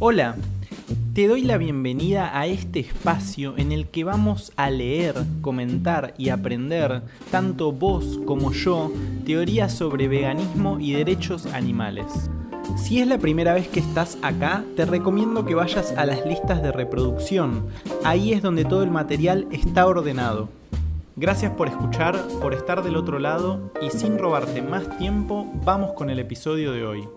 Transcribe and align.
Hola, 0.00 0.34
te 1.14 1.28
doy 1.28 1.42
la 1.42 1.56
bienvenida 1.56 2.36
a 2.38 2.46
este 2.46 2.80
espacio 2.80 3.54
en 3.56 3.70
el 3.70 3.86
que 3.86 4.02
vamos 4.02 4.52
a 4.56 4.70
leer, 4.70 5.14
comentar 5.40 6.14
y 6.18 6.30
aprender, 6.30 7.02
tanto 7.30 7.70
vos 7.72 8.18
como 8.24 8.52
yo, 8.52 8.92
teorías 9.24 9.72
sobre 9.72 10.08
veganismo 10.08 10.80
y 10.80 10.92
derechos 10.92 11.46
animales. 11.46 12.06
Si 12.76 13.00
es 13.00 13.06
la 13.06 13.18
primera 13.18 13.54
vez 13.54 13.68
que 13.68 13.80
estás 13.80 14.18
acá, 14.22 14.64
te 14.76 14.84
recomiendo 14.84 15.44
que 15.44 15.54
vayas 15.54 15.92
a 15.92 16.04
las 16.06 16.26
listas 16.26 16.62
de 16.62 16.72
reproducción. 16.72 17.66
Ahí 18.04 18.32
es 18.32 18.42
donde 18.42 18.64
todo 18.64 18.82
el 18.82 18.90
material 18.90 19.46
está 19.52 19.86
ordenado. 19.86 20.48
Gracias 21.16 21.52
por 21.52 21.68
escuchar, 21.68 22.16
por 22.40 22.52
estar 22.52 22.82
del 22.82 22.96
otro 22.96 23.18
lado 23.18 23.72
y 23.80 23.90
sin 23.90 24.18
robarte 24.18 24.60
más 24.60 24.98
tiempo, 24.98 25.46
vamos 25.64 25.92
con 25.92 26.10
el 26.10 26.18
episodio 26.18 26.72
de 26.72 26.84
hoy. 26.84 27.08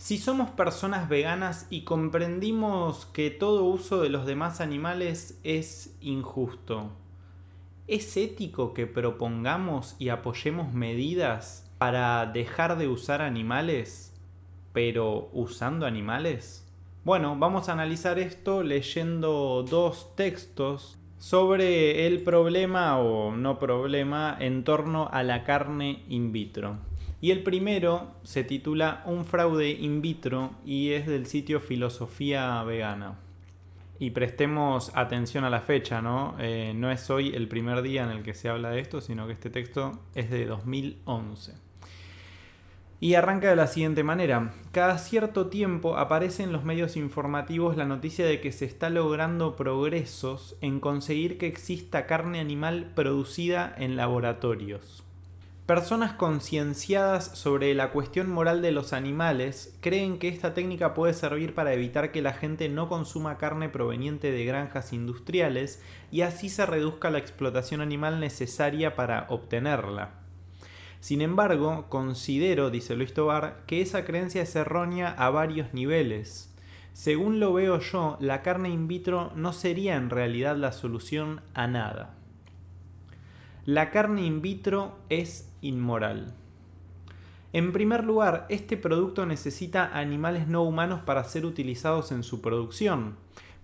Si 0.00 0.16
somos 0.16 0.48
personas 0.48 1.10
veganas 1.10 1.66
y 1.68 1.82
comprendimos 1.82 3.04
que 3.04 3.30
todo 3.30 3.64
uso 3.64 4.00
de 4.00 4.08
los 4.08 4.24
demás 4.24 4.62
animales 4.62 5.38
es 5.44 5.94
injusto, 6.00 6.92
¿es 7.86 8.16
ético 8.16 8.72
que 8.72 8.86
propongamos 8.86 9.96
y 9.98 10.08
apoyemos 10.08 10.72
medidas 10.72 11.70
para 11.76 12.24
dejar 12.24 12.78
de 12.78 12.88
usar 12.88 13.20
animales, 13.20 14.18
pero 14.72 15.28
usando 15.34 15.84
animales? 15.84 16.66
Bueno, 17.04 17.36
vamos 17.38 17.68
a 17.68 17.74
analizar 17.74 18.18
esto 18.18 18.62
leyendo 18.62 19.66
dos 19.68 20.16
textos 20.16 20.98
sobre 21.18 22.06
el 22.06 22.22
problema 22.22 22.98
o 22.98 23.36
no 23.36 23.58
problema 23.58 24.34
en 24.40 24.64
torno 24.64 25.10
a 25.12 25.22
la 25.22 25.44
carne 25.44 26.04
in 26.08 26.32
vitro. 26.32 26.89
Y 27.22 27.32
el 27.32 27.42
primero 27.42 28.14
se 28.22 28.44
titula 28.44 29.02
Un 29.04 29.26
fraude 29.26 29.70
in 29.70 30.00
vitro 30.00 30.52
y 30.64 30.92
es 30.92 31.06
del 31.06 31.26
sitio 31.26 31.60
Filosofía 31.60 32.62
Vegana. 32.62 33.18
Y 33.98 34.12
prestemos 34.12 34.90
atención 34.94 35.44
a 35.44 35.50
la 35.50 35.60
fecha, 35.60 36.00
¿no? 36.00 36.34
Eh, 36.38 36.72
no 36.74 36.90
es 36.90 37.10
hoy 37.10 37.34
el 37.34 37.48
primer 37.48 37.82
día 37.82 38.04
en 38.04 38.10
el 38.10 38.22
que 38.22 38.32
se 38.32 38.48
habla 38.48 38.70
de 38.70 38.80
esto, 38.80 39.02
sino 39.02 39.26
que 39.26 39.34
este 39.34 39.50
texto 39.50 40.00
es 40.14 40.30
de 40.30 40.46
2011. 40.46 41.52
Y 43.00 43.14
arranca 43.14 43.50
de 43.50 43.56
la 43.56 43.66
siguiente 43.66 44.02
manera. 44.02 44.54
Cada 44.72 44.96
cierto 44.96 45.48
tiempo 45.48 45.98
aparece 45.98 46.42
en 46.42 46.52
los 46.52 46.64
medios 46.64 46.96
informativos 46.96 47.76
la 47.76 47.84
noticia 47.84 48.24
de 48.24 48.40
que 48.40 48.52
se 48.52 48.64
está 48.64 48.88
logrando 48.88 49.56
progresos 49.56 50.56
en 50.62 50.80
conseguir 50.80 51.36
que 51.36 51.46
exista 51.46 52.06
carne 52.06 52.40
animal 52.40 52.92
producida 52.94 53.74
en 53.76 53.96
laboratorios. 53.96 55.04
Personas 55.70 56.14
concienciadas 56.14 57.38
sobre 57.38 57.72
la 57.76 57.92
cuestión 57.92 58.28
moral 58.28 58.60
de 58.60 58.72
los 58.72 58.92
animales 58.92 59.78
creen 59.80 60.18
que 60.18 60.26
esta 60.26 60.52
técnica 60.52 60.94
puede 60.94 61.14
servir 61.14 61.54
para 61.54 61.72
evitar 61.72 62.10
que 62.10 62.22
la 62.22 62.32
gente 62.32 62.68
no 62.68 62.88
consuma 62.88 63.38
carne 63.38 63.68
proveniente 63.68 64.32
de 64.32 64.44
granjas 64.44 64.92
industriales 64.92 65.80
y 66.10 66.22
así 66.22 66.48
se 66.48 66.66
reduzca 66.66 67.10
la 67.10 67.18
explotación 67.18 67.82
animal 67.82 68.18
necesaria 68.18 68.96
para 68.96 69.26
obtenerla. 69.28 70.10
Sin 70.98 71.20
embargo, 71.20 71.86
considero, 71.88 72.70
dice 72.70 72.96
Luis 72.96 73.14
Tobar, 73.14 73.62
que 73.68 73.80
esa 73.80 74.04
creencia 74.04 74.42
es 74.42 74.56
errónea 74.56 75.14
a 75.16 75.30
varios 75.30 75.72
niveles. 75.72 76.52
Según 76.94 77.38
lo 77.38 77.52
veo 77.52 77.78
yo, 77.78 78.16
la 78.18 78.42
carne 78.42 78.70
in 78.70 78.88
vitro 78.88 79.30
no 79.36 79.52
sería 79.52 79.94
en 79.94 80.10
realidad 80.10 80.56
la 80.56 80.72
solución 80.72 81.42
a 81.54 81.68
nada. 81.68 82.16
La 83.72 83.90
carne 83.90 84.26
in 84.26 84.42
vitro 84.42 84.98
es 85.10 85.48
inmoral. 85.60 86.34
En 87.52 87.72
primer 87.72 88.02
lugar, 88.02 88.46
este 88.48 88.76
producto 88.76 89.26
necesita 89.26 89.96
animales 89.96 90.48
no 90.48 90.64
humanos 90.64 91.02
para 91.02 91.22
ser 91.22 91.46
utilizados 91.46 92.10
en 92.10 92.24
su 92.24 92.40
producción. 92.40 93.14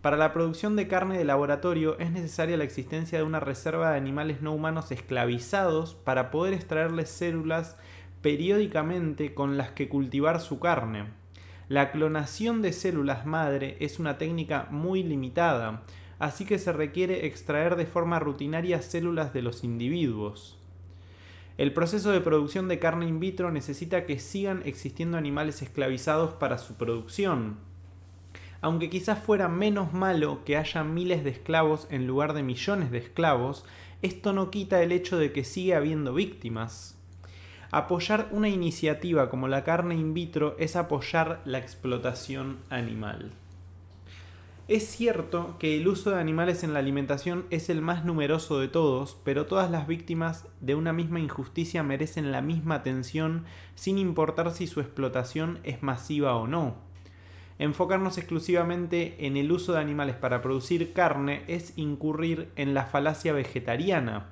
Para 0.03 0.17
la 0.17 0.33
producción 0.33 0.77
de 0.77 0.87
carne 0.87 1.19
de 1.19 1.25
laboratorio 1.25 1.99
es 1.99 2.13
necesaria 2.13 2.57
la 2.57 2.63
existencia 2.63 3.19
de 3.19 3.25
una 3.25 3.41
reserva 3.41 3.91
de 3.91 3.97
animales 3.97 4.43
no 4.43 4.55
humanos 4.55 4.93
esclavizados 4.93 5.95
para 5.95 6.31
poder 6.31 6.55
extraerles 6.55 7.11
células 7.11 7.77
periódicamente 8.23 9.35
con 9.35 9.57
las 9.57 9.71
que 9.73 9.89
cultivar 9.89 10.41
su 10.41 10.61
carne. 10.61 11.07
La 11.69 11.91
clonación 11.91 12.63
de 12.63 12.73
células 12.73 13.27
madre 13.27 13.77
es 13.81 13.99
una 13.99 14.19
técnica 14.19 14.69
muy 14.71 15.03
limitada, 15.03 15.83
así 16.19 16.45
que 16.45 16.59
se 16.59 16.73
requiere 16.73 17.27
extraer 17.27 17.77
de 17.77 17.87
forma 17.87 18.19
rutinaria 18.19 18.83
células 18.83 19.33
de 19.33 19.43
los 19.43 19.65
individuos. 19.65 20.59
El 21.59 21.73
proceso 21.73 22.11
de 22.11 22.21
producción 22.21 22.69
de 22.69 22.79
carne 22.79 23.07
in 23.07 23.19
vitro 23.19 23.51
necesita 23.51 24.05
que 24.05 24.19
sigan 24.19 24.63
existiendo 24.67 25.17
animales 25.17 25.63
esclavizados 25.63 26.35
para 26.35 26.59
su 26.59 26.75
producción. 26.75 27.57
Aunque 28.61 28.91
quizás 28.91 29.19
fuera 29.19 29.49
menos 29.49 29.93
malo 29.93 30.41
que 30.45 30.57
haya 30.57 30.85
miles 30.85 31.25
de 31.25 31.31
esclavos 31.31 31.87
en 31.91 32.07
lugar 32.07 32.35
de 32.35 32.43
millones 32.43 32.91
de 32.91 32.99
esclavos, 32.99 33.65
esto 34.03 34.33
no 34.33 34.51
quita 34.51 34.83
el 34.83 34.93
hecho 34.93 35.19
de 35.19 35.33
que 35.33 35.45
sigue 35.45 35.75
habiendo 35.75 36.13
víctimas. 36.13 36.97
Apoyar 37.71 38.29
una 38.33 38.49
iniciativa 38.49 39.31
como 39.31 39.49
la 39.49 39.65
carne 39.65 39.95
in 39.95 40.15
vitro 40.15 40.57
es 40.59 40.77
apoyar 40.77 41.41
la 41.45 41.59
explotación 41.59 42.59
animal. 42.69 43.33
Es 44.69 44.89
cierto 44.89 45.55
que 45.61 45.77
el 45.77 45.87
uso 45.87 46.11
de 46.11 46.21
animales 46.21 46.65
en 46.65 46.73
la 46.73 46.81
alimentación 46.81 47.47
es 47.51 47.71
el 47.71 47.81
más 47.83 48.05
numeroso 48.05 48.59
de 48.59 48.67
todos, 48.67 49.17
pero 49.23 49.47
todas 49.47 49.71
las 49.71 49.87
víctimas 49.87 50.49
de 50.61 50.75
una 50.75 50.93
misma 50.93 51.21
injusticia 51.21 51.85
merecen 51.85 52.33
la 52.33 52.43
misma 52.43 52.75
atención 52.75 53.45
sin 53.77 53.97
importar 53.97 54.51
si 54.51 54.67
su 54.67 54.81
explotación 54.81 55.61
es 55.63 55.85
masiva 55.85 56.35
o 56.35 56.49
no. 56.49 56.75
Enfocarnos 57.61 58.19
exclusivamente 58.19 59.25
en 59.25 59.37
el 59.37 59.53
uso 59.53 59.73
de 59.73 59.79
animales 59.79 60.17
para 60.17 60.43
producir 60.43 60.93
carne 60.93 61.45
es 61.47 61.73
incurrir 61.79 62.51
en 62.57 62.75
la 62.75 62.87
falacia 62.87 63.33
vegetariana, 63.33 64.31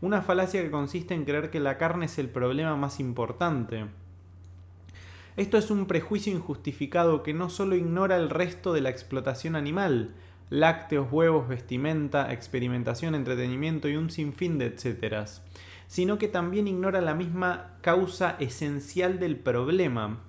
una 0.00 0.22
falacia 0.22 0.62
que 0.62 0.70
consiste 0.70 1.14
en 1.14 1.24
creer 1.24 1.50
que 1.50 1.58
la 1.58 1.76
carne 1.76 2.06
es 2.06 2.20
el 2.20 2.28
problema 2.28 2.76
más 2.76 3.00
importante. 3.00 3.86
Esto 5.36 5.56
es 5.56 5.70
un 5.70 5.86
prejuicio 5.86 6.30
injustificado 6.30 7.22
que 7.22 7.32
no 7.32 7.48
solo 7.48 7.74
ignora 7.74 8.16
el 8.16 8.28
resto 8.28 8.74
de 8.74 8.82
la 8.82 8.90
explotación 8.90 9.56
animal, 9.56 10.14
lácteos, 10.50 11.10
huevos, 11.10 11.48
vestimenta, 11.48 12.30
experimentación, 12.34 13.14
entretenimiento 13.14 13.88
y 13.88 13.96
un 13.96 14.10
sinfín 14.10 14.58
de 14.58 14.66
etcéteras, 14.66 15.42
sino 15.86 16.18
que 16.18 16.28
también 16.28 16.68
ignora 16.68 17.00
la 17.00 17.14
misma 17.14 17.78
causa 17.80 18.36
esencial 18.40 19.18
del 19.18 19.36
problema, 19.36 20.20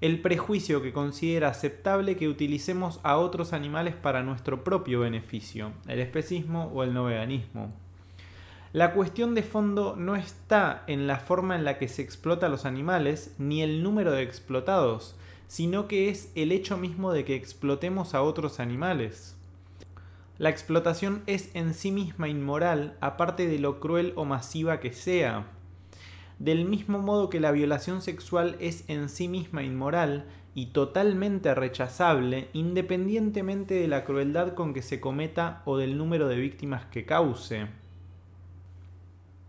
el 0.00 0.20
prejuicio 0.20 0.82
que 0.82 0.92
considera 0.92 1.48
aceptable 1.48 2.16
que 2.16 2.28
utilicemos 2.28 2.98
a 3.04 3.16
otros 3.16 3.52
animales 3.52 3.94
para 3.94 4.24
nuestro 4.24 4.64
propio 4.64 5.00
beneficio, 5.00 5.70
el 5.86 6.00
especismo 6.00 6.72
o 6.74 6.82
el 6.82 6.92
no 6.92 7.04
veganismo. 7.04 7.72
La 8.74 8.92
cuestión 8.92 9.34
de 9.34 9.42
fondo 9.42 9.96
no 9.96 10.14
está 10.14 10.84
en 10.88 11.06
la 11.06 11.20
forma 11.20 11.56
en 11.56 11.64
la 11.64 11.78
que 11.78 11.88
se 11.88 12.02
explota 12.02 12.46
a 12.46 12.48
los 12.50 12.66
animales 12.66 13.34
ni 13.38 13.62
el 13.62 13.82
número 13.82 14.12
de 14.12 14.22
explotados, 14.22 15.16
sino 15.46 15.88
que 15.88 16.10
es 16.10 16.30
el 16.34 16.52
hecho 16.52 16.76
mismo 16.76 17.14
de 17.14 17.24
que 17.24 17.34
explotemos 17.34 18.14
a 18.14 18.20
otros 18.20 18.60
animales. 18.60 19.36
La 20.36 20.50
explotación 20.50 21.22
es 21.26 21.48
en 21.54 21.72
sí 21.72 21.90
misma 21.90 22.28
inmoral, 22.28 22.98
aparte 23.00 23.48
de 23.48 23.58
lo 23.58 23.80
cruel 23.80 24.12
o 24.16 24.26
masiva 24.26 24.80
que 24.80 24.92
sea. 24.92 25.46
Del 26.38 26.66
mismo 26.66 26.98
modo 26.98 27.30
que 27.30 27.40
la 27.40 27.52
violación 27.52 28.02
sexual 28.02 28.54
es 28.60 28.84
en 28.88 29.08
sí 29.08 29.28
misma 29.28 29.62
inmoral 29.62 30.26
y 30.54 30.66
totalmente 30.66 31.54
rechazable, 31.54 32.50
independientemente 32.52 33.76
de 33.76 33.88
la 33.88 34.04
crueldad 34.04 34.52
con 34.52 34.74
que 34.74 34.82
se 34.82 35.00
cometa 35.00 35.62
o 35.64 35.78
del 35.78 35.96
número 35.96 36.28
de 36.28 36.36
víctimas 36.36 36.84
que 36.84 37.06
cause 37.06 37.66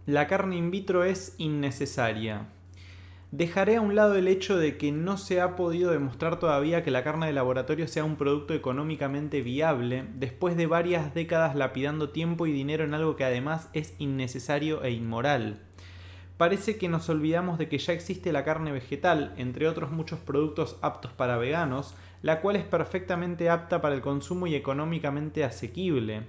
la 0.10 0.26
carne 0.26 0.56
in 0.56 0.72
vitro 0.72 1.04
es 1.04 1.36
innecesaria. 1.38 2.48
Dejaré 3.30 3.76
a 3.76 3.82
un 3.82 3.94
lado 3.94 4.16
el 4.16 4.28
hecho 4.28 4.58
de 4.58 4.76
que 4.76 4.92
no 4.92 5.18
se 5.18 5.40
ha 5.40 5.56
podido 5.56 5.92
demostrar 5.92 6.40
todavía 6.40 6.84
que 6.84 6.90
la 6.90 7.04
carne 7.04 7.28
de 7.28 7.34
laboratorio 7.34 7.88
sea 7.88 8.06
un 8.06 8.16
producto 8.16 8.56
económicamente 8.56 9.44
viable, 9.44 10.06
después 10.16 10.58
de 10.58 10.66
varias 10.66 11.14
décadas 11.14 11.56
lapidando 11.56 12.10
tiempo 12.10 12.48
y 12.48 12.52
dinero 12.52 12.86
en 12.86 12.96
algo 12.96 13.16
que 13.16 13.24
además 13.24 13.70
es 13.74 13.94
innecesario 14.00 14.82
e 14.82 14.90
inmoral. 14.90 15.60
Parece 16.38 16.80
que 16.80 16.90
nos 16.90 17.08
olvidamos 17.10 17.60
de 17.60 17.70
que 17.70 17.78
ya 17.78 17.94
existe 17.94 18.32
la 18.32 18.44
carne 18.44 18.72
vegetal, 18.72 19.36
entre 19.38 19.68
otros 19.68 19.92
muchos 19.92 20.18
productos 20.18 20.78
aptos 20.82 21.12
para 21.12 21.38
veganos, 21.38 21.94
la 22.24 22.42
cual 22.42 22.56
es 22.56 22.64
perfectamente 22.64 23.52
apta 23.52 23.80
para 23.80 23.94
el 23.94 24.02
consumo 24.02 24.48
y 24.48 24.56
económicamente 24.56 25.44
asequible. 25.44 26.24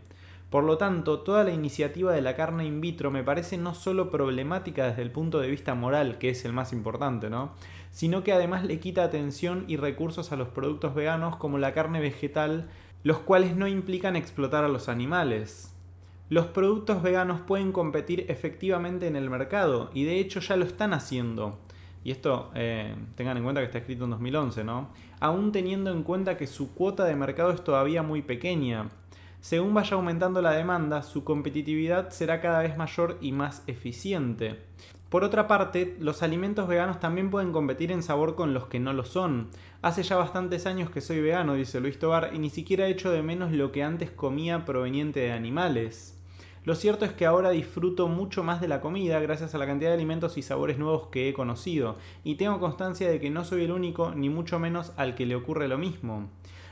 Por 0.51 0.65
lo 0.65 0.77
tanto, 0.79 1.21
toda 1.21 1.45
la 1.45 1.53
iniciativa 1.53 2.13
de 2.13 2.23
la 2.23 2.35
carne 2.35 2.67
in 2.67 2.81
vitro 2.81 3.11
me 3.13 3.23
parece 3.23 3.57
no 3.57 3.73
solo 3.73 4.11
problemática 4.11 4.89
desde 4.89 5.03
el 5.03 5.13
punto 5.13 5.39
de 5.39 5.49
vista 5.49 5.77
moral, 5.77 6.19
que 6.19 6.31
es 6.31 6.45
el 6.45 6.53
más 6.53 6.73
importante, 6.73 7.31
¿no? 7.31 7.53
sino 7.91 8.23
que 8.23 8.33
además 8.33 8.65
le 8.65 8.81
quita 8.81 9.05
atención 9.05 9.65
y 9.69 9.77
recursos 9.77 10.33
a 10.33 10.37
los 10.37 10.49
productos 10.49 10.95
veganos 10.95 11.37
como 11.37 11.59
la 11.59 11.75
carne 11.75 12.01
vegetal, 12.01 12.69
los 13.03 13.19
cuales 13.19 13.57
no 13.57 13.67
implican 13.67 14.17
explotar 14.17 14.65
a 14.65 14.69
los 14.69 14.89
animales. 14.89 15.75
Los 16.29 16.47
productos 16.47 17.03
veganos 17.03 17.41
pueden 17.41 17.73
competir 17.73 18.27
efectivamente 18.29 19.09
en 19.09 19.17
el 19.17 19.29
mercado 19.31 19.91
y 19.93 20.05
de 20.05 20.21
hecho 20.21 20.41
ya 20.41 20.57
lo 20.57 20.65
están 20.65 20.93
haciendo. 20.93 21.59
y 22.03 22.13
esto 22.13 22.51
eh, 22.55 22.95
tengan 23.15 23.37
en 23.37 23.43
cuenta 23.43 23.61
que 23.61 23.67
está 23.67 23.79
escrito 23.79 24.05
en 24.05 24.11
2011, 24.11 24.65
¿no? 24.65 24.89
Aún 25.19 25.53
teniendo 25.53 25.91
en 25.91 26.03
cuenta 26.03 26.39
que 26.39 26.47
su 26.47 26.73
cuota 26.73 27.05
de 27.05 27.15
mercado 27.15 27.51
es 27.51 27.63
todavía 27.63 28.03
muy 28.03 28.23
pequeña. 28.23 28.89
Según 29.41 29.73
vaya 29.73 29.97
aumentando 29.97 30.43
la 30.43 30.53
demanda, 30.53 31.03
su 31.03 31.25
competitividad 31.25 32.11
será 32.11 32.41
cada 32.41 32.61
vez 32.61 32.77
mayor 32.77 33.17
y 33.23 33.33
más 33.33 33.63
eficiente. 33.67 34.59
Por 35.09 35.25
otra 35.25 35.49
parte, 35.49 35.97
los 35.99 36.23
alimentos 36.23 36.69
veganos 36.69 37.01
también 37.01 37.31
pueden 37.31 37.51
competir 37.51 37.91
en 37.91 38.03
sabor 38.03 38.37
con 38.37 38.55
los 38.55 38.67
que 38.67 38.79
no 38.79 38.93
lo 38.93 39.05
son. 39.05 39.49
Hace 39.83 40.03
ya 40.03 40.17
bastantes 40.17 40.67
años 40.67 40.91
que 40.91 41.01
soy 41.01 41.21
vegano, 41.21 41.55
dice 41.55 41.81
Luis 41.81 41.99
Tobar, 41.99 42.31
y 42.33 42.39
ni 42.39 42.51
siquiera 42.51 42.87
he 42.87 42.91
hecho 42.91 43.11
de 43.11 43.23
menos 43.23 43.51
lo 43.51 43.73
que 43.73 43.83
antes 43.83 44.11
comía 44.11 44.65
proveniente 44.65 45.21
de 45.21 45.33
animales. 45.33 46.17
Lo 46.65 46.75
cierto 46.75 47.07
es 47.07 47.13
que 47.13 47.25
ahora 47.25 47.51
disfruto 47.51 48.07
mucho 48.07 48.45
más 48.45 48.61
de 48.61 48.69
la 48.69 48.83
comida 48.83 49.19
gracias 49.19 49.55
a 49.55 49.59
la 49.59 49.67
cantidad 49.67 49.91
de 49.91 49.95
alimentos 49.95 50.37
y 50.37 50.43
sabores 50.43 50.79
nuevos 50.79 51.09
que 51.09 51.29
he 51.29 51.33
conocido, 51.33 51.97
y 52.23 52.35
tengo 52.35 52.61
constancia 52.61 53.11
de 53.11 53.19
que 53.19 53.31
no 53.31 53.45
soy 53.45 53.65
el 53.65 53.73
único, 53.73 54.15
ni 54.15 54.29
mucho 54.29 54.59
menos 54.59 54.93
al 54.99 55.15
que 55.15 55.25
le 55.25 55.35
ocurre 55.35 55.67
lo 55.67 55.79
mismo. 55.79 56.29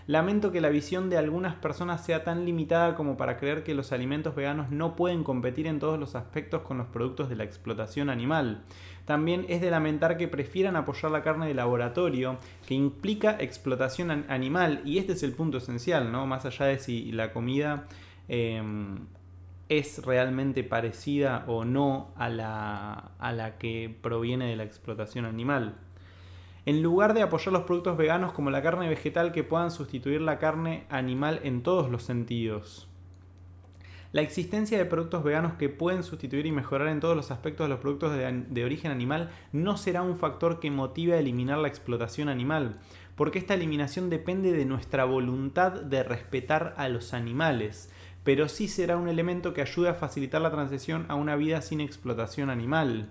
Lamento 0.08 0.52
que 0.52 0.62
la 0.62 0.70
visión 0.70 1.10
de 1.10 1.18
algunas 1.18 1.54
personas 1.56 2.02
sea 2.02 2.24
tan 2.24 2.46
limitada 2.46 2.94
como 2.94 3.18
para 3.18 3.36
creer 3.36 3.62
que 3.62 3.74
los 3.74 3.92
alimentos 3.92 4.34
veganos 4.34 4.70
no 4.70 4.96
pueden 4.96 5.22
competir 5.22 5.66
en 5.66 5.78
todos 5.78 6.00
los 6.00 6.14
aspectos 6.14 6.62
con 6.62 6.78
los 6.78 6.86
productos 6.86 7.28
de 7.28 7.36
la 7.36 7.44
explotación 7.44 8.08
animal. 8.08 8.62
También 9.04 9.44
es 9.50 9.60
de 9.60 9.70
lamentar 9.70 10.16
que 10.16 10.26
prefieran 10.26 10.76
apoyar 10.76 11.12
la 11.12 11.22
carne 11.22 11.46
de 11.46 11.52
laboratorio, 11.52 12.38
que 12.66 12.72
implica 12.72 13.36
explotación 13.38 14.24
animal, 14.30 14.80
y 14.86 14.96
este 14.96 15.12
es 15.12 15.22
el 15.22 15.32
punto 15.32 15.58
esencial, 15.58 16.10
¿no? 16.10 16.26
Más 16.26 16.46
allá 16.46 16.64
de 16.64 16.78
si 16.78 17.12
la 17.12 17.34
comida 17.34 17.86
em, 18.28 19.08
es 19.68 20.02
realmente 20.06 20.64
parecida 20.64 21.44
o 21.48 21.66
no 21.66 22.14
a 22.16 22.30
la, 22.30 23.10
a 23.18 23.32
la 23.32 23.58
que 23.58 23.94
proviene 24.00 24.46
de 24.46 24.56
la 24.56 24.64
explotación 24.64 25.26
animal 25.26 25.74
en 26.68 26.82
lugar 26.82 27.14
de 27.14 27.22
apoyar 27.22 27.54
los 27.54 27.62
productos 27.62 27.96
veganos 27.96 28.32
como 28.32 28.50
la 28.50 28.60
carne 28.60 28.90
vegetal 28.90 29.32
que 29.32 29.42
puedan 29.42 29.70
sustituir 29.70 30.20
la 30.20 30.38
carne 30.38 30.84
animal 30.90 31.40
en 31.42 31.62
todos 31.62 31.90
los 31.90 32.02
sentidos. 32.02 32.86
La 34.12 34.20
existencia 34.20 34.76
de 34.76 34.84
productos 34.84 35.24
veganos 35.24 35.54
que 35.54 35.70
pueden 35.70 36.02
sustituir 36.02 36.44
y 36.44 36.52
mejorar 36.52 36.88
en 36.88 37.00
todos 37.00 37.16
los 37.16 37.30
aspectos 37.30 37.64
de 37.64 37.70
los 37.70 37.80
productos 37.80 38.14
de, 38.14 38.64
origen 38.64 38.90
animal 38.90 39.30
no 39.50 39.78
será 39.78 40.02
un 40.02 40.18
factor 40.18 40.60
que 40.60 40.70
motive 40.70 41.14
a 41.14 41.18
eliminar 41.20 41.56
la 41.56 41.68
explotación 41.68 42.28
animal, 42.28 42.78
porque 43.16 43.38
esta 43.38 43.54
eliminación 43.54 44.10
depende 44.10 44.52
de 44.52 44.66
nuestra 44.66 45.06
voluntad 45.06 45.72
de 45.72 46.02
respetar 46.02 46.74
a 46.76 46.90
los 46.90 47.14
animales, 47.14 47.90
pero 48.24 48.46
sí 48.46 48.68
será 48.68 48.98
un 48.98 49.08
elemento 49.08 49.54
que 49.54 49.62
ayude 49.62 49.88
a 49.88 49.94
facilitar 49.94 50.42
la 50.42 50.50
transición 50.50 51.06
a 51.08 51.14
una 51.14 51.34
vida 51.34 51.62
sin 51.62 51.80
explotación 51.80 52.50
animal. 52.50 53.08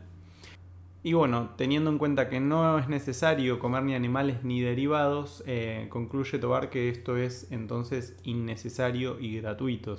Y 1.03 1.13
bueno, 1.13 1.51
teniendo 1.57 1.89
en 1.91 1.99
cuenta 1.99 2.27
que 2.27 2.39
no 2.39 2.79
es 2.79 2.89
necesario 2.89 3.59
comer 3.59 3.83
ni 3.83 3.93
animales 3.93 4.43
ni 4.43 4.61
derivados, 4.61 5.43
eh, 5.45 5.87
concluye 5.89 6.39
Tobar 6.39 6.69
que 6.69 6.89
esto 6.89 7.17
es 7.17 7.51
entonces 7.51 8.17
innecesario 8.23 9.19
y 9.19 9.39
gratuito. 9.39 9.95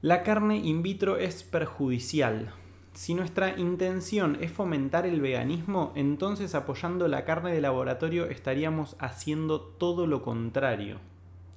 La 0.00 0.22
carne 0.22 0.56
in 0.56 0.82
vitro 0.82 1.16
es 1.18 1.42
perjudicial. 1.42 2.54
Si 2.92 3.14
nuestra 3.14 3.58
intención 3.58 4.38
es 4.40 4.52
fomentar 4.52 5.06
el 5.06 5.20
veganismo, 5.20 5.92
entonces 5.94 6.54
apoyando 6.54 7.08
la 7.08 7.24
carne 7.24 7.52
de 7.52 7.60
laboratorio 7.60 8.26
estaríamos 8.26 8.96
haciendo 8.98 9.60
todo 9.60 10.06
lo 10.06 10.22
contrario. 10.22 10.98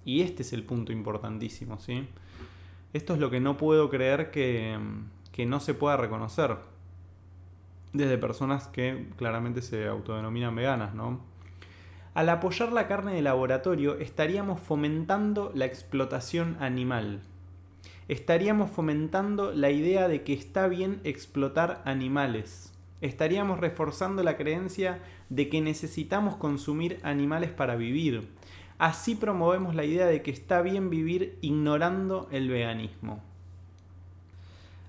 Y 0.04 0.22
este 0.22 0.44
es 0.44 0.54
el 0.54 0.64
punto 0.64 0.92
importantísimo, 0.92 1.80
¿sí? 1.80 2.08
Esto 2.94 3.14
es 3.14 3.20
lo 3.20 3.30
que 3.30 3.40
no 3.40 3.58
puedo 3.58 3.90
creer 3.90 4.32
que, 4.32 4.78
que 5.32 5.46
no 5.46 5.60
se 5.60 5.74
pueda 5.74 5.98
reconocer 5.98 6.58
desde 7.98 8.18
personas 8.18 8.68
que 8.68 9.08
claramente 9.18 9.62
se 9.62 9.88
autodenominan 9.88 10.56
veganas, 10.56 10.94
¿no? 10.94 11.20
Al 12.14 12.30
apoyar 12.30 12.72
la 12.72 12.88
carne 12.88 13.14
de 13.14 13.22
laboratorio 13.22 14.00
estaríamos 14.00 14.60
fomentando 14.60 15.52
la 15.54 15.66
explotación 15.66 16.56
animal. 16.62 17.22
Estaríamos 18.08 18.72
fomentando 18.72 19.52
la 19.52 19.72
idea 19.72 20.08
de 20.08 20.24
que 20.24 20.34
está 20.34 20.68
bien 20.68 21.02
explotar 21.04 21.82
animales. 21.86 22.74
Estaríamos 23.02 23.60
reforzando 23.60 24.24
la 24.24 24.38
creencia 24.38 25.00
de 25.30 25.50
que 25.50 25.60
necesitamos 25.60 26.38
consumir 26.38 27.00
animales 27.04 27.50
para 27.50 27.76
vivir. 27.76 28.30
Así 28.78 29.16
promovemos 29.16 29.76
la 29.76 29.86
idea 29.86 30.06
de 30.06 30.22
que 30.22 30.32
está 30.32 30.62
bien 30.62 30.90
vivir 30.90 31.38
ignorando 31.42 32.30
el 32.32 32.50
veganismo. 32.50 33.22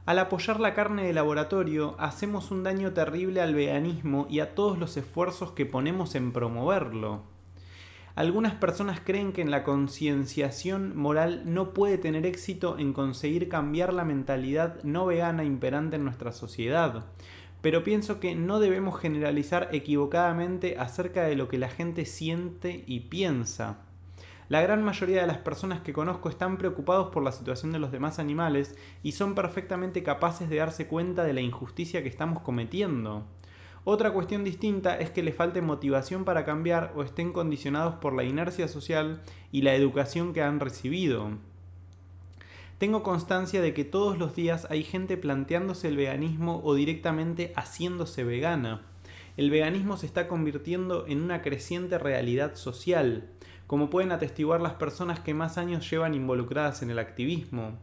Al 0.06 0.20
apoyar 0.20 0.61
la 0.61 0.73
carne 0.73 1.05
de 1.05 1.12
laboratorio, 1.12 1.97
hacemos 1.99 2.53
un 2.53 2.62
daño 2.62 2.93
terrible 2.93 3.41
al 3.41 3.56
veganismo 3.56 4.29
y 4.31 4.38
a 4.38 4.55
todos 4.55 4.79
los 4.79 4.97
esfuerzos 4.97 5.50
que 5.50 5.67
ponemos 5.67 6.14
en 6.14 6.31
promoverlo. 6.31 7.23
Algunas 8.14 8.55
personas 8.55 9.00
creen 9.05 9.32
que 9.32 9.43
en 9.43 9.50
la 9.50 9.64
concienciación 9.64 10.97
moral 10.97 11.43
no 11.44 11.75
puede 11.75 11.99
tener 11.99 12.25
éxito 12.25 12.79
en 12.79 12.93
conseguir 12.93 13.49
cambiar 13.49 13.93
la 13.93 14.05
mentalidad 14.05 14.81
no 14.85 15.06
vegana 15.06 15.43
imperante 15.43 15.97
en 15.97 16.05
nuestra 16.05 16.31
sociedad, 16.31 17.06
pero 17.61 17.82
pienso 17.82 18.20
que 18.20 18.37
no 18.37 18.61
debemos 18.61 19.00
generalizar 19.00 19.70
equivocadamente 19.73 20.76
acerca 20.79 21.25
de 21.25 21.35
lo 21.35 21.49
que 21.49 21.58
la 21.58 21.69
gente 21.69 22.05
siente 22.05 22.85
y 22.87 23.00
piensa. 23.00 23.85
La 24.48 24.60
gran 24.60 24.84
mayoría 24.84 25.22
de 25.22 25.26
las 25.26 25.38
personas 25.38 25.81
que 25.81 25.93
conozco 25.93 26.28
están 26.28 26.56
preocupados 26.56 27.10
por 27.10 27.25
la 27.25 27.32
situación 27.32 27.72
de 27.72 27.81
los 27.81 27.90
demás 27.90 28.20
animales 28.20 28.76
y 29.02 29.12
son 29.12 29.34
perfectamente 29.34 30.04
capaces 30.04 30.48
de 30.48 30.56
darse 30.56 30.87
cuenta 30.87 31.25
de 31.25 31.32
la 31.32 31.40
injusticia 31.40 32.04
que 32.04 32.08
estamos 32.08 32.43
cometiendo. 32.43 33.25
Otra 33.82 34.12
cuestión 34.12 34.44
distinta 34.44 34.98
es 34.98 35.10
que 35.10 35.25
les 35.25 35.34
falte 35.34 35.62
motivación 35.62 36.25
para 36.25 36.44
cambiar 36.44 36.93
o 36.94 37.02
estén 37.02 37.32
condicionados 37.32 37.96
por 37.96 38.14
la 38.14 38.22
inercia 38.22 38.69
social 38.69 39.20
y 39.50 39.62
la 39.62 39.75
educación 39.75 40.32
que 40.32 40.43
han 40.43 40.60
recibido. 40.60 41.31
Tengo 42.78 43.02
constancia 43.02 43.60
de 43.60 43.75
que 43.75 43.84
todos 43.84 44.16
los 44.19 44.37
días 44.37 44.69
hay 44.70 44.84
gente 44.84 45.16
planteándose 45.16 45.88
el 45.88 45.96
veganismo 45.96 46.60
o 46.62 46.75
directamente 46.75 47.52
haciéndose 47.56 48.22
vegana. 48.22 48.82
El 49.37 49.50
veganismo 49.50 49.96
se 49.96 50.06
está 50.06 50.28
convirtiendo 50.28 51.04
en 51.06 51.22
una 51.22 51.43
creciente 51.43 51.98
realidad 51.98 52.54
social 52.54 53.31
como 53.66 53.90
pueden 53.90 54.12
atestiguar 54.12 54.60
las 54.60 54.74
personas 54.74 55.20
que 55.20 55.34
más 55.34 55.58
años 55.58 55.88
llevan 55.90 56.14
involucradas 56.14 56.82
en 56.82 56.90
el 56.90 56.98
activismo. 56.98 57.78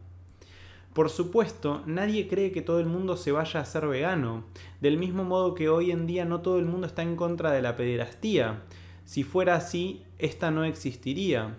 Por 0.94 1.10
supuesto, 1.10 1.82
nadie 1.86 2.28
cree 2.28 2.52
que 2.52 2.62
todo 2.62 2.78
el 2.78 2.86
mundo 2.86 3.16
se 3.16 3.32
vaya 3.32 3.60
a 3.60 3.64
ser 3.64 3.88
vegano, 3.88 4.44
del 4.80 4.96
mismo 4.96 5.24
modo 5.24 5.54
que 5.54 5.68
hoy 5.68 5.90
en 5.90 6.06
día 6.06 6.24
no 6.24 6.40
todo 6.40 6.58
el 6.58 6.66
mundo 6.66 6.86
está 6.86 7.02
en 7.02 7.16
contra 7.16 7.50
de 7.50 7.62
la 7.62 7.76
pederastía. 7.76 8.62
Si 9.04 9.24
fuera 9.24 9.56
así, 9.56 10.04
esta 10.18 10.52
no 10.52 10.64
existiría. 10.64 11.56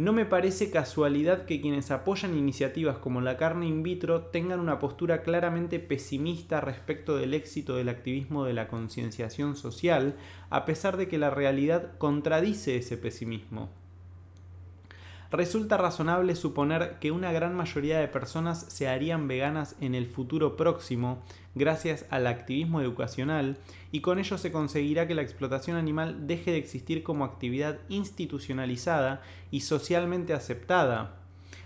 No 0.00 0.14
me 0.14 0.24
parece 0.24 0.70
casualidad 0.70 1.44
que 1.44 1.60
quienes 1.60 1.90
apoyan 1.90 2.34
iniciativas 2.34 2.96
como 2.96 3.20
la 3.20 3.36
carne 3.36 3.66
in 3.66 3.82
vitro 3.82 4.22
tengan 4.22 4.58
una 4.58 4.78
postura 4.78 5.20
claramente 5.20 5.78
pesimista 5.78 6.62
respecto 6.62 7.18
del 7.18 7.34
éxito 7.34 7.76
del 7.76 7.90
activismo 7.90 8.46
de 8.46 8.54
la 8.54 8.66
concienciación 8.66 9.56
social, 9.56 10.16
a 10.48 10.64
pesar 10.64 10.96
de 10.96 11.06
que 11.06 11.18
la 11.18 11.28
realidad 11.28 11.98
contradice 11.98 12.78
ese 12.78 12.96
pesimismo 12.96 13.68
resulta 15.30 15.76
razonable 15.76 16.34
suponer 16.34 16.98
que 16.98 17.12
una 17.12 17.32
gran 17.32 17.54
mayoría 17.54 17.98
de 17.98 18.08
personas 18.08 18.66
se 18.68 18.88
harían 18.88 19.28
veganas 19.28 19.76
en 19.80 19.94
el 19.94 20.06
futuro 20.06 20.56
próximo 20.56 21.22
gracias 21.54 22.04
al 22.10 22.26
activismo 22.26 22.80
educacional 22.80 23.56
y 23.92 24.00
con 24.00 24.18
ello 24.18 24.38
se 24.38 24.52
conseguirá 24.52 25.06
que 25.06 25.14
la 25.14 25.22
explotación 25.22 25.76
animal 25.76 26.26
deje 26.26 26.50
de 26.50 26.58
existir 26.58 27.02
como 27.02 27.24
actividad 27.24 27.78
institucionalizada 27.88 29.22
y 29.50 29.60
socialmente 29.60 30.32
aceptada. 30.32 31.16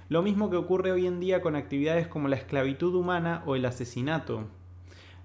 Lo 0.09 0.23
mismo 0.23 0.50
que 0.50 0.56
ocurre 0.56 0.92
hoy 0.92 1.06
en 1.06 1.21
día 1.21 1.40
con 1.40 1.56
actividades 1.56 2.06
como 2.06 2.28
la 2.28 2.37
esclavitud 2.37 2.94
humana 2.94 3.42
o 3.47 3.56
el 3.56 3.64
asesinato. 3.64 4.44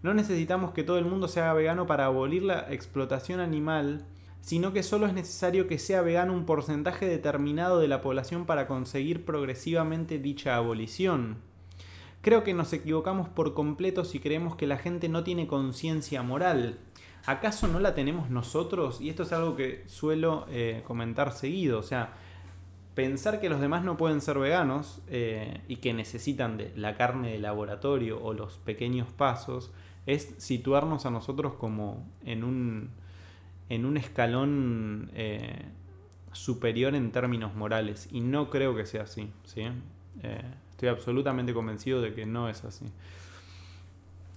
No 0.01 0.13
necesitamos 0.13 0.72
que 0.72 0.84
todo 0.84 0.98
el 0.98 1.05
mundo 1.05 1.27
se 1.27 1.41
haga 1.41 1.53
vegano 1.53 1.86
para 1.86 2.05
abolir 2.05 2.43
la 2.43 2.72
explotación 2.72 3.41
animal, 3.41 4.05
sino 4.41 4.74
que 4.74 4.84
solo 4.84 5.05
es 5.05 5.13
necesario 5.13 5.67
que 5.67 5.79
sea 5.79 6.01
vegano 6.01 6.34
un 6.34 6.46
porcentaje 6.46 7.05
determinado 7.05 7.79
de 7.79 7.88
la 7.88 8.01
población 8.01 8.46
para 8.46 8.67
conseguir 8.67 9.25
progresivamente 9.25 10.19
dicha 10.19 10.55
abolición. 10.55 11.38
Creo 12.22 12.43
que 12.43 12.53
nos 12.53 12.74
equivocamos 12.74 13.29
por 13.29 13.53
completo 13.53 14.03
si 14.03 14.19
creemos 14.19 14.55
que 14.55 14.67
la 14.67 14.77
gente 14.77 15.08
no 15.08 15.24
tiene 15.24 15.48
conciencia 15.48 16.22
moral. 16.22 16.79
¿Acaso 17.25 17.67
no 17.67 17.79
la 17.79 17.96
tenemos 17.96 18.29
nosotros? 18.29 19.00
Y 19.01 19.10
esto 19.10 19.24
es 19.24 19.31
algo 19.31 19.55
que 19.55 19.84
suelo 19.88 20.46
eh, 20.50 20.84
comentar 20.86 21.31
seguido. 21.31 21.79
O 21.79 21.84
sea, 21.84 22.13
pensar 22.96 23.39
que 23.39 23.50
los 23.50 23.62
demás 23.62 23.84
no 23.84 23.96
pueden 23.96 24.19
ser 24.19 24.39
veganos 24.39 25.01
eh, 25.08 25.62
y 25.67 25.77
que 25.77 25.93
necesitan 25.93 26.58
de 26.58 26.74
la 26.75 26.96
carne 26.96 27.31
de 27.31 27.39
laboratorio 27.39 28.22
o 28.22 28.34
los 28.34 28.58
pequeños 28.58 29.08
pasos 29.12 29.72
es 30.05 30.34
situarnos 30.38 31.05
a 31.05 31.12
nosotros 31.12 31.53
como 31.53 32.05
en 32.25 32.43
un 32.43 32.89
en 33.70 33.86
un 33.86 33.98
escalón 33.98 35.12
eh, 35.14 35.66
superior 36.32 36.96
en 36.96 37.12
términos 37.12 37.56
morales. 37.56 38.10
Y 38.12 38.22
no 38.22 38.50
creo 38.50 38.76
que 38.76 38.86
sea 38.86 39.04
así. 39.04 39.32
¿sí? 39.46 39.62
Eh, 40.24 40.42
estoy 40.72 40.90
absolutamente 40.90 41.54
convencido 41.54 42.02
de 42.02 42.14
que 42.14 42.26
no 42.26 42.50
es 42.50 42.64
así. 42.66 42.86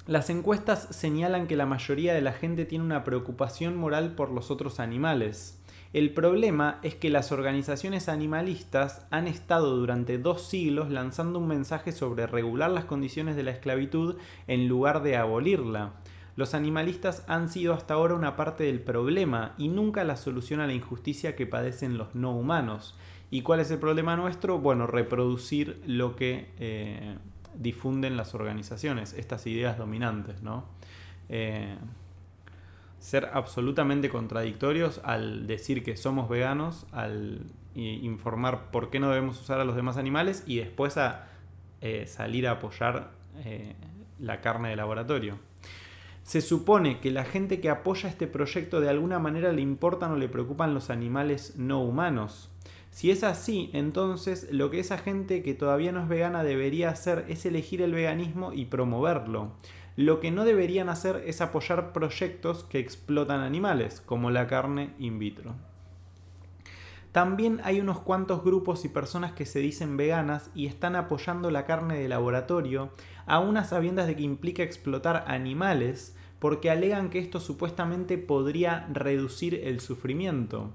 Las 0.07 0.31
encuestas 0.31 0.89
señalan 0.91 1.47
que 1.47 1.57
la 1.57 1.65
mayoría 1.65 2.13
de 2.13 2.23
la 2.23 2.33
gente 2.33 2.65
tiene 2.65 2.85
una 2.85 3.05
preocupación 3.05 3.77
moral 3.77 4.15
por 4.17 4.31
los 4.31 4.51
otros 4.51 4.81
animales. 4.81 5.59
El 5.93 6.13
problema 6.13 6.81
es 6.83 6.95
que 6.95 7.11
las 7.11 7.33
organizaciones 7.33 8.09
animalistas 8.09 9.07
han 9.11 9.29
estado 9.29 9.77
durante 9.77 10.19
dos 10.19 10.43
siglos 10.43 10.91
lanzando 10.91 11.39
un 11.39 11.47
mensaje 11.47 11.93
sobre 11.93 12.27
regular 12.27 12.71
las 12.71 12.87
condiciones 12.87 13.37
de 13.37 13.43
la 13.43 13.51
esclavitud 13.53 14.17
en 14.49 14.69
lugar 14.69 15.03
de 15.03 15.17
abolirla. 15.17 15.93
Los 16.35 16.55
animalistas 16.55 17.25
han 17.29 17.49
sido 17.49 17.75
hasta 17.75 17.95
ahora 17.95 18.15
una 18.15 18.37
parte 18.37 18.65
del 18.65 18.81
problema 18.81 19.55
y 19.59 19.69
nunca 19.69 20.03
la 20.05 20.17
solución 20.17 20.61
a 20.61 20.67
la 20.67 20.73
injusticia 20.73 21.37
que 21.37 21.47
padecen 21.47 21.99
los 21.99 22.15
no 22.15 22.33
humanos. 22.33 22.97
¿Y 23.31 23.43
cuál 23.43 23.61
es 23.61 23.71
el 23.71 23.79
problema 23.79 24.17
nuestro? 24.17 24.59
Bueno, 24.59 24.87
reproducir 24.87 25.83
lo 25.87 26.17
que 26.17 26.51
eh, 26.59 27.17
difunden 27.55 28.17
las 28.17 28.35
organizaciones, 28.35 29.13
estas 29.13 29.47
ideas 29.47 29.77
dominantes, 29.77 30.43
¿no? 30.43 30.65
Eh, 31.29 31.77
ser 32.99 33.31
absolutamente 33.33 34.09
contradictorios 34.09 35.01
al 35.05 35.47
decir 35.47 35.83
que 35.83 35.97
somos 35.97 36.29
veganos, 36.29 36.87
al 36.93 37.47
informar 37.75 38.71
por 38.71 38.91
qué 38.91 39.01
no 39.01 39.09
debemos 39.09 39.41
usar 39.41 39.61
a 39.61 39.65
los 39.65 39.77
demás 39.77 39.97
animales 39.97 40.45
y 40.47 40.59
después 40.59 40.99
a 40.99 41.27
eh, 41.81 42.07
salir 42.07 42.47
a 42.47 42.53
apoyar 42.53 43.11
la 44.19 44.41
carne 44.41 44.69
de 44.69 44.77
laboratorio. 44.77 45.39
Se 46.23 46.41
supone 46.41 47.01
que 47.01 47.11
la 47.11 47.25
gente 47.25 47.61
que 47.61 47.69
apoya 47.69 48.09
este 48.09 48.27
proyecto 48.27 48.81
de 48.81 48.89
alguna 48.89 49.19
manera 49.19 49.53
le 49.53 49.61
importan 49.61 50.13
o 50.13 50.17
le 50.17 50.29
preocupan 50.29 50.73
los 50.73 50.89
animales 50.89 51.55
no 51.57 51.83
humanos. 51.83 52.51
Si 52.91 53.11
es 53.11 53.25
así, 53.25 53.71
entonces 53.73 54.49
lo 54.53 54.71
que 54.71 54.79
esa 54.79 54.99
gente 54.99 55.43
que 55.43 55.55
todavía 55.55 55.93
no 55.93 56.03
es 56.03 56.09
vegana 56.09 56.45
debería 56.45 56.91
hacer 56.91 57.25
es 57.29 57.47
elegir 57.47 57.83
el 57.83 57.93
veganismo 57.93 58.53
y 58.53 58.67
promoverlo. 58.67 59.53
Lo 59.97 60.21
que 60.21 60.31
no 60.31 60.45
deberían 60.45 60.89
hacer 60.89 61.23
es 61.27 61.41
apoyar 61.41 61.93
proyectos 61.93 62.65
que 62.65 62.79
explotan 62.79 63.41
animales, 63.41 64.01
como 64.01 64.31
la 64.31 64.47
carne 64.47 64.95
in 64.99 65.19
vitro. 65.19 65.55
También 67.13 67.61
hay 67.63 67.79
unos 67.79 68.01
cuantos 68.01 68.43
grupos 68.43 68.87
y 68.87 68.89
personas 68.89 69.33
que 69.33 69.45
se 69.45 69.59
dicen 69.59 69.99
veganas 69.99 70.51
y 70.55 70.67
están 70.67 70.97
apoyando 70.97 71.51
la 71.51 71.67
carne 71.67 71.99
de 71.99 72.09
laboratorio, 72.09 72.91
a 73.27 73.39
unas 73.39 73.69
sabiendas 73.69 74.07
de 74.07 74.17
que 74.17 74.23
implica 74.23 74.63
explotar 74.63 75.27
animales, 75.29 76.17
porque 76.39 76.71
alegan 76.71 77.11
que 77.11 77.19
esto 77.19 77.39
supuestamente 77.39 78.17
podría 78.17 78.89
reducir 78.91 79.61
el 79.63 79.81
sufrimiento. 79.81 80.73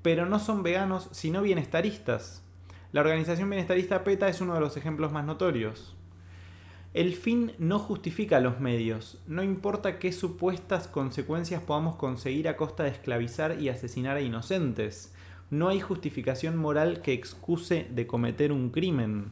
Pero 0.00 0.24
no 0.24 0.38
son 0.38 0.62
veganos, 0.62 1.10
sino 1.12 1.42
bienestaristas. 1.42 2.42
La 2.92 3.02
organización 3.02 3.50
bienestarista 3.50 4.04
PETA 4.04 4.28
es 4.28 4.40
uno 4.40 4.54
de 4.54 4.60
los 4.60 4.78
ejemplos 4.78 5.12
más 5.12 5.26
notorios. 5.26 5.94
El 6.94 7.14
fin 7.14 7.52
no 7.58 7.78
justifica 7.78 8.40
los 8.40 8.60
medios, 8.60 9.20
no 9.26 9.42
importa 9.42 9.98
qué 9.98 10.12
supuestas 10.12 10.86
consecuencias 10.86 11.60
podamos 11.60 11.96
conseguir 11.96 12.48
a 12.48 12.56
costa 12.56 12.84
de 12.84 12.90
esclavizar 12.90 13.60
y 13.60 13.68
asesinar 13.68 14.16
a 14.16 14.20
inocentes 14.20 15.12
no 15.58 15.68
hay 15.68 15.80
justificación 15.80 16.56
moral 16.56 17.00
que 17.00 17.12
excuse 17.12 17.86
de 17.90 18.06
cometer 18.06 18.52
un 18.52 18.70
crimen. 18.70 19.30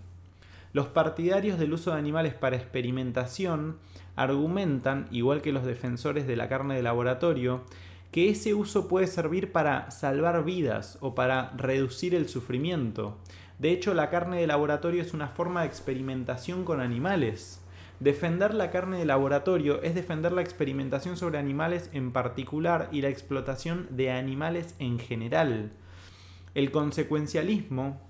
Los 0.72 0.86
partidarios 0.86 1.58
del 1.58 1.72
uso 1.72 1.90
de 1.90 1.98
animales 1.98 2.32
para 2.32 2.56
experimentación 2.56 3.76
argumentan, 4.16 5.08
igual 5.10 5.42
que 5.42 5.52
los 5.52 5.64
defensores 5.64 6.26
de 6.26 6.36
la 6.36 6.48
carne 6.48 6.76
de 6.76 6.82
laboratorio, 6.82 7.64
que 8.12 8.30
ese 8.30 8.54
uso 8.54 8.88
puede 8.88 9.06
servir 9.06 9.52
para 9.52 9.90
salvar 9.90 10.44
vidas 10.44 10.96
o 11.00 11.14
para 11.14 11.50
reducir 11.56 12.14
el 12.14 12.28
sufrimiento. 12.28 13.18
De 13.58 13.70
hecho, 13.70 13.92
la 13.92 14.08
carne 14.08 14.40
de 14.40 14.46
laboratorio 14.46 15.02
es 15.02 15.14
una 15.14 15.28
forma 15.28 15.62
de 15.62 15.66
experimentación 15.66 16.64
con 16.64 16.80
animales. 16.80 17.60
Defender 18.00 18.54
la 18.54 18.70
carne 18.70 18.98
de 18.98 19.06
laboratorio 19.06 19.82
es 19.82 19.94
defender 19.94 20.32
la 20.32 20.42
experimentación 20.42 21.16
sobre 21.16 21.38
animales 21.38 21.90
en 21.92 22.12
particular 22.12 22.88
y 22.92 23.00
la 23.00 23.08
explotación 23.08 23.86
de 23.90 24.10
animales 24.10 24.74
en 24.78 24.98
general. 24.98 25.72
El 26.54 26.70
consecuencialismo, 26.70 28.00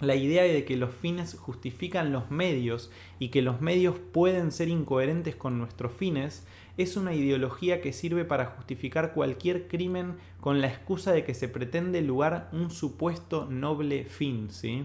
la 0.00 0.14
idea 0.14 0.42
de 0.42 0.64
que 0.64 0.76
los 0.76 0.94
fines 0.94 1.34
justifican 1.34 2.12
los 2.12 2.30
medios 2.30 2.90
y 3.18 3.28
que 3.28 3.42
los 3.42 3.60
medios 3.60 3.96
pueden 3.98 4.52
ser 4.52 4.68
incoherentes 4.68 5.34
con 5.36 5.58
nuestros 5.58 5.92
fines, 5.92 6.46
es 6.76 6.96
una 6.96 7.14
ideología 7.14 7.80
que 7.80 7.92
sirve 7.92 8.24
para 8.24 8.46
justificar 8.46 9.12
cualquier 9.12 9.68
crimen 9.68 10.16
con 10.40 10.60
la 10.60 10.68
excusa 10.68 11.12
de 11.12 11.24
que 11.24 11.34
se 11.34 11.48
pretende 11.48 12.00
lugar 12.00 12.48
un 12.52 12.70
supuesto 12.70 13.46
noble 13.50 14.04
fin, 14.04 14.50
¿sí? 14.50 14.84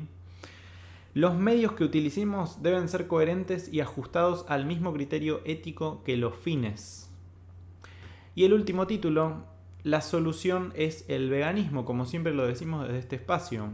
Los 1.13 1.35
medios 1.35 1.71
que 1.73 1.85
utilicemos 1.85 2.61
deben 2.61 2.89
ser 2.89 3.07
coherentes 3.07 3.71
y 3.71 3.79
ajustados 3.79 4.45
al 4.49 4.65
mismo 4.65 4.91
criterio 4.91 5.41
ético 5.45 6.03
que 6.03 6.17
los 6.17 6.35
fines. 6.35 7.09
Y 8.35 8.43
el 8.43 8.51
último 8.51 8.85
título, 8.85 9.45
la 9.85 10.01
solución 10.01 10.73
es 10.75 11.05
el 11.09 11.29
veganismo, 11.29 11.85
como 11.85 12.07
siempre 12.07 12.33
lo 12.33 12.47
decimos 12.47 12.87
desde 12.87 12.97
este 12.97 13.17
espacio. 13.17 13.69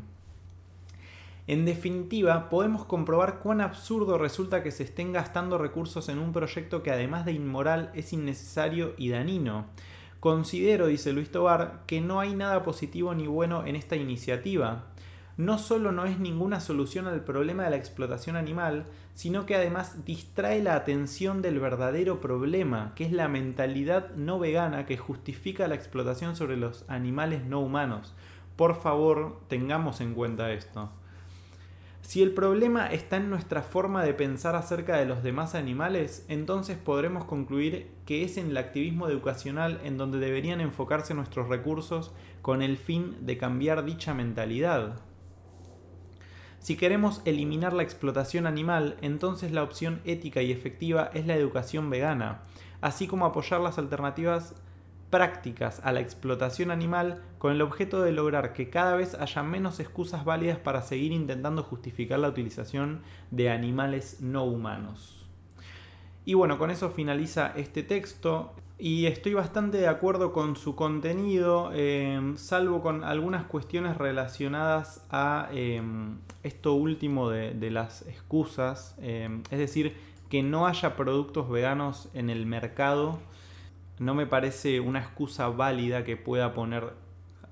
En 1.47 1.63
definitiva, 1.63 2.49
podemos 2.49 2.83
comprobar 2.83 3.39
cuán 3.39 3.61
absurdo 3.61 4.17
resulta 4.17 4.61
que 4.61 4.71
se 4.71 4.83
estén 4.83 5.13
gastando 5.13 5.57
recursos 5.57 6.09
en 6.09 6.19
un 6.19 6.33
proyecto 6.33 6.83
que 6.83 6.91
además 6.91 7.23
de 7.23 7.31
inmoral 7.31 7.91
es 7.95 8.11
innecesario 8.11 8.93
y 8.97 9.07
danino. 9.07 9.67
Considero, 10.19 10.87
dice 10.87 11.13
Luis 11.13 11.31
Tobar, 11.31 11.83
que 11.87 12.01
no 12.01 12.19
hay 12.19 12.35
nada 12.35 12.61
positivo 12.61 13.15
ni 13.15 13.27
bueno 13.27 13.65
en 13.65 13.77
esta 13.77 13.95
iniciativa 13.95 14.87
no 15.37 15.57
solo 15.57 15.91
no 15.91 16.05
es 16.05 16.19
ninguna 16.19 16.59
solución 16.59 17.07
al 17.07 17.23
problema 17.23 17.63
de 17.63 17.71
la 17.71 17.75
explotación 17.77 18.35
animal, 18.35 18.85
sino 19.13 19.45
que 19.45 19.55
además 19.55 20.05
distrae 20.05 20.61
la 20.61 20.75
atención 20.75 21.41
del 21.41 21.59
verdadero 21.59 22.21
problema, 22.21 22.93
que 22.95 23.05
es 23.05 23.11
la 23.11 23.27
mentalidad 23.27 24.11
no 24.15 24.39
vegana 24.39 24.85
que 24.85 24.97
justifica 24.97 25.67
la 25.67 25.75
explotación 25.75 26.35
sobre 26.35 26.57
los 26.57 26.85
animales 26.87 27.45
no 27.45 27.59
humanos. 27.59 28.13
Por 28.55 28.75
favor, 28.75 29.39
tengamos 29.47 30.01
en 30.01 30.13
cuenta 30.13 30.51
esto. 30.51 30.91
Si 32.01 32.21
el 32.21 32.33
problema 32.33 32.87
está 32.87 33.17
en 33.17 33.29
nuestra 33.29 33.61
forma 33.61 34.03
de 34.03 34.13
pensar 34.13 34.55
acerca 34.55 34.97
de 34.97 35.05
los 35.05 35.23
demás 35.23 35.55
animales, 35.55 36.25
entonces 36.27 36.77
podremos 36.77 37.25
concluir 37.25 37.89
que 38.05 38.23
es 38.23 38.37
en 38.37 38.49
el 38.49 38.57
activismo 38.57 39.07
educacional 39.07 39.79
en 39.83 39.97
donde 39.97 40.19
deberían 40.19 40.61
enfocarse 40.61 41.13
nuestros 41.13 41.47
recursos 41.47 42.11
con 42.41 42.61
el 42.61 42.77
fin 42.77 43.15
de 43.21 43.37
cambiar 43.37 43.85
dicha 43.85 44.13
mentalidad. 44.13 44.99
Si 46.61 46.75
queremos 46.75 47.23
eliminar 47.25 47.73
la 47.73 47.81
explotación 47.81 48.45
animal, 48.45 48.95
entonces 49.01 49.51
la 49.51 49.63
opción 49.63 49.99
ética 50.05 50.43
y 50.43 50.51
efectiva 50.51 51.09
es 51.15 51.25
la 51.25 51.33
educación 51.33 51.89
vegana, 51.89 52.43
así 52.81 53.07
como 53.07 53.25
apoyar 53.25 53.61
las 53.61 53.79
alternativas 53.79 54.53
prácticas 55.09 55.81
a 55.83 55.91
la 55.91 56.01
explotación 56.01 56.69
animal 56.69 57.23
con 57.39 57.51
el 57.51 57.63
objeto 57.63 58.03
de 58.03 58.11
lograr 58.11 58.53
que 58.53 58.69
cada 58.69 58.95
vez 58.95 59.15
haya 59.15 59.41
menos 59.41 59.79
excusas 59.79 60.23
válidas 60.23 60.59
para 60.59 60.83
seguir 60.83 61.11
intentando 61.11 61.63
justificar 61.63 62.19
la 62.19 62.29
utilización 62.29 63.01
de 63.31 63.49
animales 63.49 64.21
no 64.21 64.43
humanos. 64.43 65.25
Y 66.25 66.35
bueno, 66.35 66.59
con 66.59 66.69
eso 66.69 66.91
finaliza 66.91 67.53
este 67.55 67.81
texto 67.81 68.53
y 68.81 69.05
estoy 69.05 69.35
bastante 69.35 69.77
de 69.77 69.87
acuerdo 69.87 70.33
con 70.33 70.55
su 70.55 70.75
contenido, 70.75 71.71
em, 71.71 72.35
salvo 72.35 72.81
con 72.81 73.03
algunas 73.03 73.43
cuestiones 73.45 73.95
relacionadas 73.95 75.05
a 75.11 75.49
em, 75.51 76.17
esto 76.41 76.73
último 76.73 77.29
de, 77.29 77.69
las 77.69 78.01
excusas, 78.07 78.95
em, 78.99 79.43
es 79.51 79.59
decir, 79.59 79.95
que 80.31 80.41
no 80.41 80.65
haya 80.65 80.95
productos 80.95 81.47
veganos 81.47 82.09
en 82.15 82.31
el 82.31 82.47
mercado, 82.47 83.19
no 83.99 84.15
me 84.15 84.25
parece 84.25 84.79
una 84.79 84.99
excusa 84.99 85.47
válida 85.49 86.03
que 86.03 86.17
pueda 86.17 86.55
poner 86.55 86.93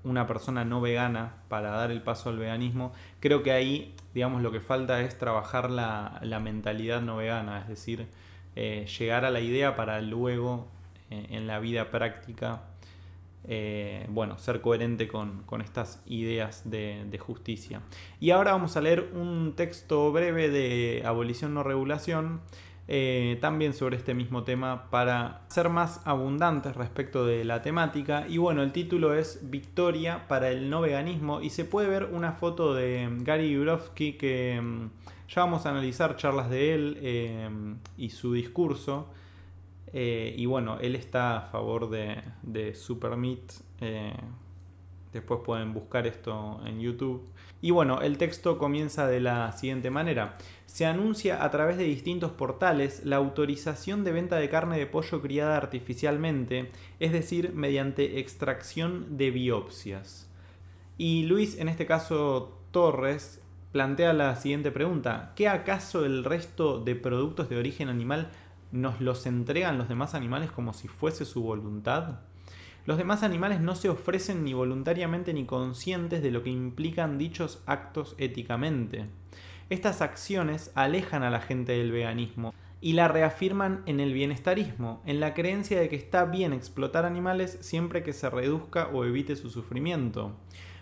una 0.04 0.26
persona 0.26 0.66
no 0.66 0.82
vegana 0.82 1.44
para 1.48 1.70
dar 1.70 1.92
el 1.92 2.02
paso 2.02 2.30
al 2.30 2.40
veganismo. 2.40 2.92
Creo 3.20 3.44
que 3.44 3.52
ahí, 3.52 3.94
digamos, 4.16 4.42
lo 4.42 4.52
que 4.52 4.62
falta 4.62 5.02
es 5.02 5.16
trabajar 5.20 5.70
la, 5.70 6.40
mentalidad 6.42 7.02
no 7.02 7.18
vegana, 7.18 7.62
es 7.62 7.68
decir, 7.68 8.08
eh, 8.56 8.88
llegar 8.98 9.26
a 9.26 9.30
la 9.30 9.42
idea 9.42 9.76
para 9.76 10.02
luego 10.02 10.79
en 11.10 11.48
la 11.48 11.60
vida 11.60 11.92
práctica, 11.92 12.62
eh, 13.48 14.06
bueno, 14.10 14.38
ser 14.38 14.62
coherente 14.62 15.08
con, 15.08 15.44
estas 15.64 16.04
ideas 16.06 16.70
de, 16.70 17.20
justicia. 17.20 17.82
Y 18.20 18.32
ahora 18.32 18.52
vamos 18.52 18.76
a 18.78 18.82
leer 18.82 19.10
un 19.14 19.54
texto 19.56 20.12
breve 20.12 20.50
de 20.50 21.04
abolición 21.06 21.54
no 21.54 21.64
regulación, 21.64 22.42
eh, 22.88 23.38
también 23.40 23.74
sobre 23.74 23.98
este 23.98 24.14
mismo 24.14 24.44
tema 24.44 24.90
para 24.90 25.42
ser 25.48 25.70
más 25.70 26.02
abundantes 26.06 26.76
respecto 26.76 27.26
de 27.26 27.46
la 27.46 27.62
temática. 27.62 28.26
Y 28.28 28.38
bueno, 28.38 28.62
el 28.62 28.72
título 28.72 29.14
es 29.14 29.50
Victoria 29.50 30.28
para 30.28 30.50
el 30.50 30.70
no 30.70 30.82
veganismo 30.82 31.42
y 31.42 31.52
se 31.52 31.66
puede 31.66 31.88
ver 31.88 32.06
una 32.06 32.34
foto 32.34 32.74
de 32.74 33.08
Gary 33.22 33.52
Yurovsky 33.52 34.14
que 34.14 34.60
mm, 34.62 34.90
ya 35.30 35.42
vamos 35.42 35.66
a 35.66 35.70
analizar 35.70 36.18
charlas 36.18 36.50
de 36.50 36.74
él 36.74 37.80
y 37.98 38.10
su 38.10 38.34
discurso. 38.34 39.08
Eh, 39.94 40.36
y 40.38 40.46
bueno, 40.46 40.78
él 40.80 40.96
está 40.96 41.38
a 41.38 41.42
favor 41.42 41.90
de, 41.90 42.22
de 42.44 42.76
Super 42.76 43.18
Meat, 43.18 43.54
eh, 43.82 44.14
Después 45.14 45.40
pueden 45.44 45.74
buscar 45.74 46.06
esto 46.06 46.62
en 46.66 46.80
YouTube. 46.80 47.28
Y 47.62 47.72
bueno, 47.72 48.02
el 48.02 48.18
texto 48.18 48.60
comienza 48.60 49.08
de 49.08 49.20
la 49.20 49.52
siguiente 49.54 49.90
manera. 49.90 50.36
Se 50.68 50.86
anuncia 50.86 51.44
a 51.44 51.50
través 51.50 51.78
de 51.78 51.86
distintos 51.86 52.32
portales 52.32 53.04
la 53.06 53.16
autorización 53.16 54.04
de 54.04 54.12
venta 54.12 54.36
de 54.36 54.50
carne 54.50 54.78
de 54.78 54.86
pollo 54.86 55.22
criada 55.22 55.58
artificialmente, 55.58 56.72
es 57.00 57.12
decir, 57.12 57.54
mediante 57.54 58.20
extracción 58.20 59.18
de 59.18 59.32
biopsias. 59.32 60.30
Y 60.98 61.24
Luis, 61.24 61.58
en 61.58 61.70
este 61.70 61.88
caso 61.88 62.60
Torres, 62.70 63.42
plantea 63.72 64.14
la 64.14 64.36
siguiente 64.36 64.70
pregunta. 64.70 65.34
¿Qué 65.36 65.48
acaso 65.48 66.06
el 66.06 66.24
resto 66.24 66.80
de 66.80 66.96
productos 66.96 67.50
de 67.50 67.58
origen 67.58 67.90
animal 67.90 68.30
nos 68.72 69.02
los 69.02 69.26
entregan 69.26 69.78
los 69.78 69.90
demás 69.90 70.16
animales 70.16 70.52
como 70.52 70.74
si 70.74 70.88
fuese 70.88 71.26
su 71.26 71.42
voluntad? 71.42 72.20
Los 72.86 72.98
demás 72.98 73.24
animales 73.24 73.60
no 73.60 73.76
se 73.76 73.90
ofrecen 73.90 74.44
ni 74.44 74.54
voluntariamente 74.54 75.34
ni 75.34 75.46
conscientes 75.46 76.24
de 76.24 76.32
lo 76.32 76.44
que 76.44 76.50
implican 76.50 77.18
dichos 77.18 77.62
actos 77.66 78.16
éticamente. 78.18 79.06
Estas 79.70 80.02
acciones 80.02 80.72
alejan 80.74 81.22
a 81.22 81.30
la 81.30 81.42
gente 81.42 81.74
del 81.74 81.92
veganismo 81.92 82.54
y 82.82 82.94
la 82.94 83.08
reafirman 83.08 83.84
en 83.86 84.00
el 84.00 84.14
bienestarismo, 84.14 85.04
en 85.06 85.20
la 85.20 85.34
creencia 85.34 85.80
de 85.80 85.90
que 85.90 85.98
está 85.98 86.26
bien 86.26 86.54
explotar 86.54 87.06
animales 87.06 87.58
siempre 87.62 88.02
que 88.02 88.14
se 88.14 88.30
reduzca 88.30 88.88
o 88.88 89.06
evite 89.06 89.36
su 89.36 89.50
sufrimiento. 89.50 90.36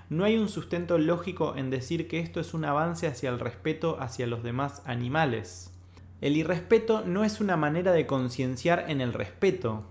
No 0.10 0.24
hay 0.24 0.38
un 0.38 0.48
sustento 0.48 0.98
lógico 0.98 1.56
en 1.58 1.70
decir 1.70 2.08
que 2.08 2.20
esto 2.20 2.40
es 2.40 2.54
un 2.54 2.64
avance 2.64 3.08
hacia 3.08 3.30
el 3.30 3.40
respeto 3.40 3.98
hacia 4.00 4.28
los 4.28 4.44
demás 4.44 4.82
animales. 4.86 5.77
El 6.22 6.38
irrespeto 6.38 7.04
no 7.06 7.24
es 7.24 7.40
una 7.42 7.58
manera 7.58 7.92
de 7.92 8.08
concienciar 8.08 8.86
en 8.88 9.02
el 9.02 9.14
respeto, 9.14 9.86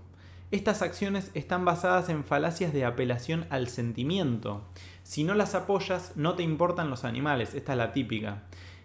estas 0.49 0.81
acciones 0.81 1.29
están 1.33 1.65
basadas 1.65 2.07
en 2.07 2.23
falacias 2.23 2.71
de 2.71 2.85
apelación 2.85 3.45
al 3.49 3.67
sentimiento. 3.67 4.61
Si 5.03 5.25
no 5.25 5.33
las 5.33 5.55
apoyas, 5.55 6.15
no 6.15 6.35
te 6.35 6.43
importan 6.43 6.89
los 6.89 7.03
animales, 7.03 7.53
esta 7.53 7.73
es 7.73 7.77
la 7.77 7.91
típica. 7.91 8.43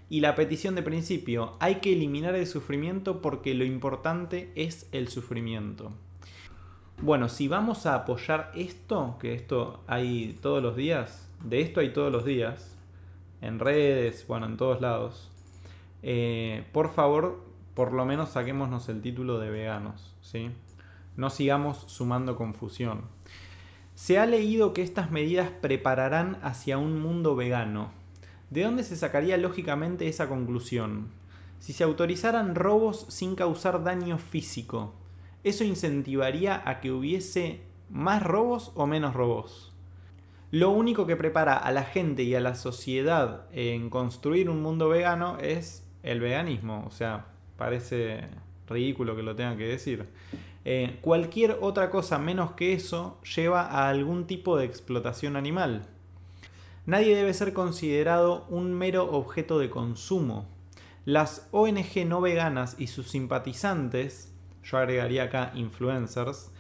Y 0.09 0.21
la 0.23 0.35
petición 0.35 0.75
de 0.75 0.83
principio, 0.83 1.57
hay 1.61 1.77
que 1.77 1.93
eliminar 1.93 2.35
el 2.35 2.49
sufrimiento 2.49 3.23
porque 3.23 3.55
lo 3.55 3.65
importante 3.65 4.51
es 4.57 4.89
el 4.91 5.07
sufrimiento. 5.07 5.93
Bueno, 7.01 7.29
si 7.29 7.47
vamos 7.47 7.87
a 7.87 7.95
apoyar 7.95 8.51
esto, 8.57 9.17
que 9.21 9.33
esto 9.35 9.85
hay 9.87 10.37
todos 10.43 10.61
los 10.65 10.75
días, 10.75 11.31
de 11.45 11.61
esto 11.61 11.79
hay 11.79 11.93
todos 11.93 12.11
los 12.11 12.25
días, 12.25 12.77
en 13.41 13.61
redes, 13.61 14.27
bueno, 14.27 14.47
en 14.47 14.57
todos 14.57 14.81
lados, 14.81 15.31
eh, 16.02 16.66
por 16.73 16.92
favor, 16.92 17.44
por 17.75 17.92
lo 17.92 18.04
menos 18.04 18.30
saquémonos 18.30 18.88
el 18.88 19.00
título 19.00 19.38
de 19.38 19.50
veganos, 19.50 20.14
¿sí? 20.21 20.50
No 21.16 21.30
sigamos 21.30 21.85
sumando 21.87 22.37
confusión. 22.37 23.02
Se 23.94 24.18
ha 24.18 24.26
leído 24.26 24.73
que 24.73 24.82
estas 24.82 25.11
medidas 25.11 25.50
prepararán 25.50 26.38
hacia 26.42 26.78
un 26.78 27.00
mundo 27.00 27.37
vegano. 27.37 27.92
¿De 28.50 28.62
dónde 28.62 28.85
se 28.85 28.97
sacaría 28.97 29.37
lógicamente 29.37 30.09
esa 30.09 30.28
conclusión? 30.28 31.09
Si 31.59 31.73
se 31.73 31.85
autorizaran 31.85 32.54
robos 32.54 33.06
sin 33.09 33.37
causar 33.37 33.85
daño 33.85 34.18
físico, 34.18 34.94
¿eso 35.44 35.64
incentivaría 35.64 36.62
a 36.66 36.80
que 36.80 36.90
hubiese 36.90 37.61
más 37.88 38.23
robos 38.23 38.73
o 38.75 38.87
menos 38.87 39.14
robos? 39.14 39.73
Lo 40.50 40.71
único 40.71 41.06
que 41.06 41.16
prepara 41.16 41.56
a 41.56 41.73
la 41.73 41.85
gente 41.85 42.25
y 42.25 42.35
a 42.35 42.40
la 42.40 42.54
sociedad 42.54 43.47
en 43.52 43.88
construir 43.88 44.50
un 44.50 44.61
mundo 44.61 44.88
vegano 44.88 45.38
es 45.38 45.87
el 46.02 46.21
veganismo. 46.21 46.85
O 46.87 46.90
sea, 46.90 47.26
parece 47.56 48.28
ridículo 48.68 49.16
que 49.16 49.23
lo 49.23 49.37
tenga 49.37 49.56
que 49.56 49.66
decir. 49.66 50.06
Eh, 50.64 50.99
cualquier 51.00 51.59
otra 51.61 51.90
cosa 51.90 52.18
menos 52.18 52.52
que 52.52 52.73
eso 52.73 53.21
lleva 53.37 53.62
a 53.62 53.88
algún 53.88 54.26
tipo 54.26 54.56
de 54.56 54.64
explotación 54.64 55.37
animal. 55.37 55.82
Nadie 56.87 57.14
debe 57.14 57.35
ser 57.35 57.52
considerado 57.52 58.47
un 58.49 58.75
mero 58.75 59.11
objeto 59.11 59.59
de 59.59 59.71
consumo. 59.71 60.47
Las 61.04 61.49
ONG 61.50 62.06
no 62.06 62.21
veganas 62.21 62.76
y 62.78 62.87
sus 62.87 63.09
simpatizantes, 63.09 64.32
yo 64.62 64.78
agregaría 64.78 65.25
acá 65.25 65.52
influencers, 65.54 66.50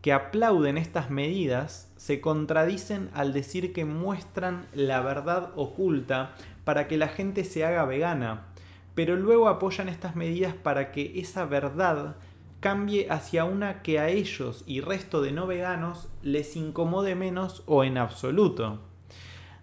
que 0.00 0.12
aplauden 0.12 0.76
estas 0.76 1.10
medidas 1.10 1.92
se 1.96 2.20
contradicen 2.20 3.08
al 3.14 3.32
decir 3.32 3.72
que 3.72 3.84
muestran 3.84 4.66
la 4.74 5.00
verdad 5.00 5.52
oculta 5.56 6.34
para 6.64 6.88
que 6.88 6.96
la 6.96 7.08
gente 7.08 7.44
se 7.44 7.64
haga 7.64 7.84
vegana, 7.84 8.48
pero 8.94 9.16
luego 9.16 9.48
apoyan 9.48 9.88
estas 9.88 10.16
medidas 10.16 10.54
para 10.54 10.92
que 10.92 11.18
esa 11.20 11.44
verdad 11.44 12.16
cambie 12.60 13.08
hacia 13.10 13.44
una 13.44 13.82
que 13.82 13.98
a 13.98 14.08
ellos 14.08 14.64
y 14.66 14.80
resto 14.80 15.20
de 15.20 15.32
no 15.32 15.46
veganos 15.46 16.08
les 16.22 16.56
incomode 16.56 17.14
menos 17.14 17.62
o 17.66 17.84
en 17.84 17.98
absoluto. 17.98 18.80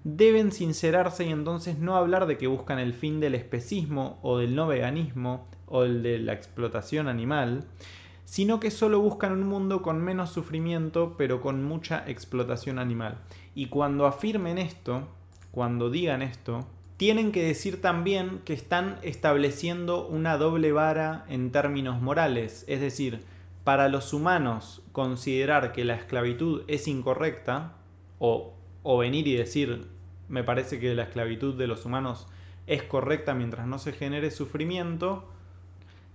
Deben 0.03 0.51
sincerarse 0.51 1.25
y 1.25 1.29
entonces 1.29 1.79
no 1.79 1.95
hablar 1.95 2.27
de 2.27 2.37
que 2.37 2.47
buscan 2.47 2.77
el 2.77 2.93
fin 2.93 3.19
del 3.19 3.35
especismo 3.35 4.19
o 4.21 4.37
del 4.37 4.53
no 4.53 4.67
veganismo 4.67 5.47
o 5.65 5.83
el 5.83 6.03
de 6.03 6.19
la 6.19 6.33
explotación 6.33 7.07
animal, 7.07 7.65
sino 8.25 8.59
que 8.59 8.69
solo 8.69 8.99
buscan 8.99 9.31
un 9.31 9.47
mundo 9.47 9.81
con 9.81 9.99
menos 9.99 10.29
sufrimiento 10.29 11.15
pero 11.17 11.41
con 11.41 11.63
mucha 11.63 12.03
explotación 12.07 12.77
animal. 12.77 13.17
Y 13.55 13.67
cuando 13.67 14.05
afirmen 14.05 14.57
esto, 14.57 15.07
cuando 15.51 15.89
digan 15.89 16.21
esto, 16.21 16.67
tienen 17.01 17.31
que 17.31 17.41
decir 17.41 17.81
también 17.81 18.41
que 18.45 18.53
están 18.53 18.99
estableciendo 19.01 20.05
una 20.05 20.37
doble 20.37 20.71
vara 20.71 21.25
en 21.29 21.51
términos 21.51 21.99
morales, 21.99 22.63
es 22.67 22.79
decir, 22.79 23.23
para 23.63 23.89
los 23.89 24.13
humanos 24.13 24.83
considerar 24.91 25.71
que 25.71 25.83
la 25.83 25.95
esclavitud 25.95 26.61
es 26.67 26.87
incorrecta, 26.87 27.73
o, 28.19 28.53
o 28.83 28.99
venir 28.99 29.27
y 29.27 29.35
decir, 29.35 29.87
me 30.29 30.43
parece 30.43 30.79
que 30.79 30.93
la 30.93 31.05
esclavitud 31.05 31.55
de 31.55 31.65
los 31.65 31.85
humanos 31.85 32.27
es 32.67 32.83
correcta 32.83 33.33
mientras 33.33 33.65
no 33.65 33.79
se 33.79 33.93
genere 33.93 34.29
sufrimiento, 34.29 35.27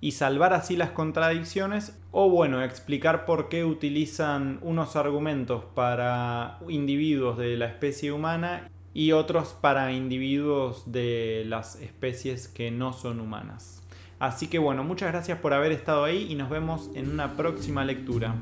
y 0.00 0.12
salvar 0.12 0.52
así 0.52 0.76
las 0.76 0.90
contradicciones, 0.90 2.00
o 2.12 2.30
bueno, 2.30 2.62
explicar 2.62 3.24
por 3.24 3.48
qué 3.48 3.64
utilizan 3.64 4.60
unos 4.62 4.94
argumentos 4.94 5.64
para 5.74 6.60
individuos 6.68 7.38
de 7.38 7.56
la 7.56 7.66
especie 7.66 8.12
humana 8.12 8.70
y 8.96 9.12
otros 9.12 9.54
para 9.60 9.92
individuos 9.92 10.90
de 10.90 11.44
las 11.46 11.76
especies 11.82 12.48
que 12.48 12.70
no 12.70 12.94
son 12.94 13.20
humanas. 13.20 13.82
Así 14.18 14.46
que 14.46 14.58
bueno, 14.58 14.84
muchas 14.84 15.12
gracias 15.12 15.38
por 15.38 15.52
haber 15.52 15.70
estado 15.70 16.04
ahí 16.04 16.26
y 16.30 16.34
nos 16.34 16.48
vemos 16.48 16.88
en 16.94 17.10
una 17.10 17.36
próxima 17.36 17.84
lectura. 17.84 18.34